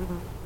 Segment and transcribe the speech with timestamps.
[0.00, 0.39] 응.